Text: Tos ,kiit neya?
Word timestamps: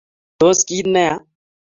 Tos 0.39 0.57
,kiit 0.67 0.85
neya? 0.93 1.15